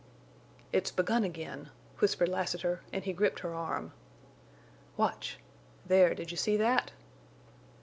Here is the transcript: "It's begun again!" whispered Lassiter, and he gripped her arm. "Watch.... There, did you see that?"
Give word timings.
"It's 0.73 0.89
begun 0.89 1.23
again!" 1.23 1.69
whispered 1.99 2.27
Lassiter, 2.27 2.81
and 2.91 3.03
he 3.03 3.13
gripped 3.13 3.41
her 3.41 3.53
arm. 3.53 3.93
"Watch.... 4.97 5.37
There, 5.85 6.15
did 6.15 6.31
you 6.31 6.37
see 6.37 6.57
that?" 6.57 6.91